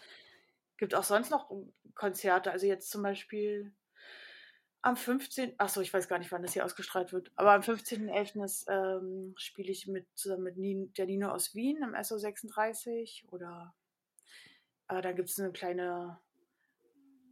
[0.77, 1.51] gibt auch sonst noch
[1.95, 2.51] Konzerte.
[2.51, 3.73] Also jetzt zum Beispiel
[4.81, 5.53] am 15.
[5.57, 7.31] Achso, ich weiß gar nicht, wann das hier ausgestrahlt wird.
[7.35, 8.69] Aber am 15.11.
[8.69, 13.25] Ähm, spiele ich mit, zusammen mit Nino, der Nino aus Wien im SO36.
[13.29, 13.73] Oder
[14.89, 16.19] äh, da gibt es eine kleine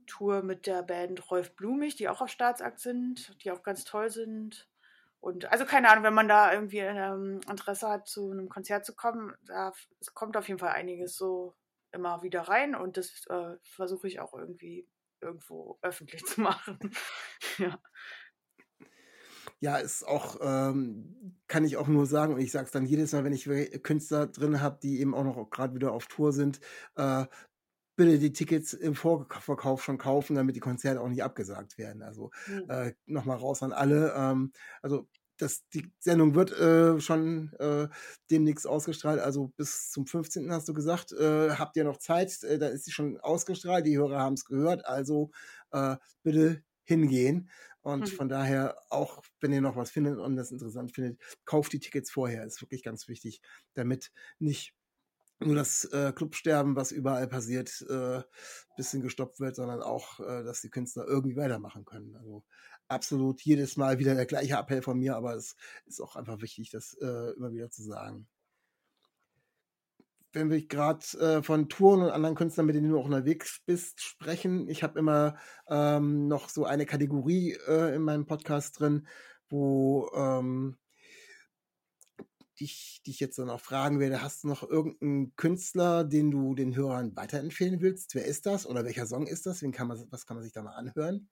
[0.08, 4.10] Tour mit der Band Rolf Blumig, die auch auf Staatsakt sind, die auch ganz toll
[4.10, 4.70] sind.
[5.21, 8.95] Und also keine Ahnung, wenn man da irgendwie ähm, Interesse hat, zu einem Konzert zu
[8.95, 11.55] kommen, da es kommt auf jeden Fall einiges so
[11.91, 14.88] immer wieder rein und das äh, versuche ich auch irgendwie
[15.21, 16.79] irgendwo öffentlich zu machen.
[17.60, 17.79] ja.
[19.60, 23.13] Ja, ist auch, ähm, kann ich auch nur sagen, und ich sage es dann jedes
[23.13, 23.45] Mal, wenn ich
[23.84, 26.60] Künstler drin habe, die eben auch noch gerade wieder auf Tour sind,
[26.95, 27.25] äh,
[27.95, 32.01] bitte die Tickets im Vorverkauf schon kaufen, damit die Konzerte auch nicht abgesagt werden.
[32.01, 32.69] Also mhm.
[32.69, 34.13] äh, nochmal raus an alle.
[34.15, 34.51] Ähm,
[34.82, 35.08] also
[35.41, 37.88] das, die Sendung wird äh, schon äh,
[38.30, 40.51] demnächst ausgestrahlt, also bis zum 15.
[40.51, 43.97] hast du gesagt, äh, habt ihr noch Zeit, äh, da ist sie schon ausgestrahlt, die
[43.97, 45.32] Hörer haben es gehört, also
[45.71, 47.49] äh, bitte hingehen.
[47.82, 48.15] Und mhm.
[48.15, 52.12] von daher, auch wenn ihr noch was findet und das interessant findet, kauft die Tickets
[52.12, 53.41] vorher, ist wirklich ganz wichtig,
[53.73, 54.75] damit nicht
[55.45, 58.21] nur das äh, Clubsterben, was überall passiert, äh,
[58.77, 62.15] bisschen gestoppt wird, sondern auch, äh, dass die Künstler irgendwie weitermachen können.
[62.15, 62.43] Also
[62.88, 66.69] absolut jedes Mal wieder der gleiche Appell von mir, aber es ist auch einfach wichtig,
[66.71, 68.27] das äh, immer wieder zu sagen.
[70.34, 74.01] Wenn wir gerade äh, von Touren und anderen Künstlern, mit denen du auch unterwegs bist,
[74.01, 79.08] sprechen, ich habe immer ähm, noch so eine Kategorie äh, in meinem Podcast drin,
[79.49, 80.77] wo ähm,
[82.62, 86.76] dich, dich jetzt dann auch fragen werde, hast du noch irgendeinen Künstler, den du den
[86.76, 88.15] Hörern weiterempfehlen willst?
[88.15, 89.62] Wer ist das oder welcher Song ist das?
[89.62, 91.30] Wen kann man, was kann man sich da mal anhören?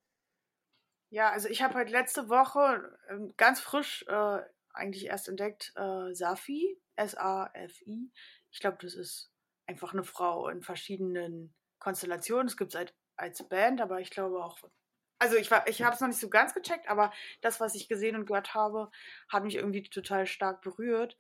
[1.12, 4.40] Ja, also ich habe halt letzte Woche äh, ganz frisch äh,
[4.74, 8.12] eigentlich erst entdeckt äh, Safi, S-A-F-I.
[8.52, 9.32] Ich glaube, das ist
[9.66, 12.48] einfach eine Frau in verschiedenen Konstellationen.
[12.48, 14.60] Es gibt es als, als Band, aber ich glaube auch
[15.20, 18.16] also ich, ich habe es noch nicht so ganz gecheckt, aber das, was ich gesehen
[18.16, 18.90] und gehört habe,
[19.28, 21.18] hat mich irgendwie total stark berührt.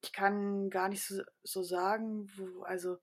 [0.00, 2.98] Ich kann gar nicht so, so sagen, wo, also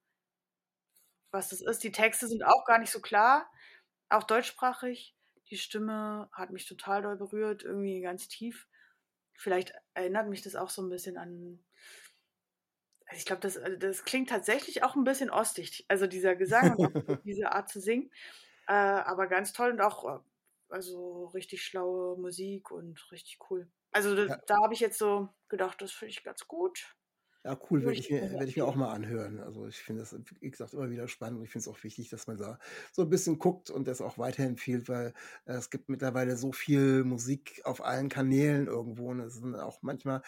[1.31, 1.83] was das ist.
[1.83, 3.49] Die Texte sind auch gar nicht so klar,
[4.09, 5.15] auch deutschsprachig.
[5.49, 8.67] Die Stimme hat mich total doll berührt, irgendwie ganz tief.
[9.37, 11.63] Vielleicht erinnert mich das auch so ein bisschen an.
[13.07, 16.93] Also ich glaube, das, das klingt tatsächlich auch ein bisschen ostig, also dieser Gesang und
[17.25, 18.11] diese Art zu singen.
[18.67, 20.19] Äh, aber ganz toll und auch äh,
[20.69, 23.69] also richtig schlaue Musik und richtig cool.
[23.91, 24.41] Also da, ja.
[24.47, 26.95] da habe ich jetzt so gedacht, das finde ich ganz gut.
[27.45, 29.39] Ja, cool, werde ich, mir, werd ich mir auch mal anhören.
[29.39, 32.09] Also ich finde das, wie gesagt, immer wieder spannend und ich finde es auch wichtig,
[32.09, 32.59] dass man da
[32.91, 35.13] so ein bisschen guckt und das auch weiterempfiehlt, weil
[35.45, 39.81] äh, es gibt mittlerweile so viel Musik auf allen Kanälen irgendwo und es ist auch
[39.81, 40.21] manchmal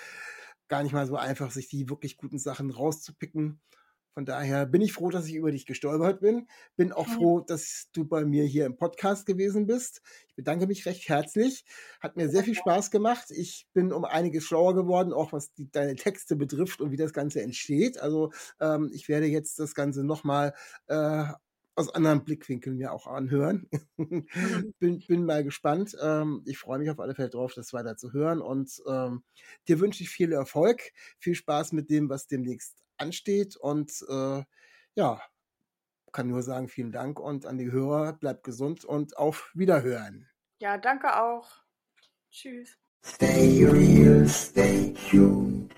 [0.69, 3.59] gar nicht mal so einfach, sich die wirklich guten Sachen rauszupicken.
[4.13, 6.47] Von daher bin ich froh, dass ich über dich gestolpert bin.
[6.75, 10.01] Bin auch froh, dass du bei mir hier im Podcast gewesen bist.
[10.27, 11.63] Ich bedanke mich recht herzlich.
[12.01, 13.31] Hat mir sehr viel Spaß gemacht.
[13.31, 17.13] Ich bin um einiges schlauer geworden, auch was die, deine Texte betrifft und wie das
[17.13, 17.99] Ganze entsteht.
[17.99, 20.53] Also ähm, ich werde jetzt das Ganze nochmal
[20.87, 21.25] äh,
[21.75, 23.69] aus anderen Blickwinkeln mir auch anhören.
[24.79, 25.95] Bin, bin mal gespannt.
[26.01, 28.41] Ähm, ich freue mich auf alle Fälle drauf, das weiter zu hören.
[28.41, 29.23] Und ähm,
[29.67, 33.57] dir wünsche ich viel Erfolg, viel Spaß mit dem, was demnächst ansteht.
[33.57, 34.43] Und äh,
[34.95, 35.21] ja,
[36.11, 40.27] kann nur sagen, vielen Dank und an die Hörer, bleibt gesund und auf Wiederhören.
[40.59, 41.49] Ja, danke auch.
[42.29, 42.77] Tschüss.
[43.03, 45.73] Stay real, stay tuned.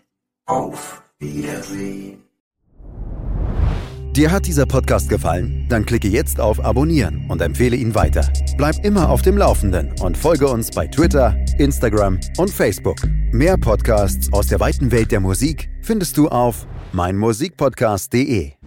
[0.46, 2.24] Auf Wiedersehen.
[4.16, 5.66] Dir hat dieser Podcast gefallen?
[5.70, 8.32] Dann klicke jetzt auf Abonnieren und empfehle ihn weiter.
[8.58, 12.98] Bleib immer auf dem Laufenden und folge uns bei Twitter, Instagram und Facebook.
[13.32, 18.58] Mehr Podcasts aus der weiten Welt der Musik findest du auf meinmusikpodcast.de.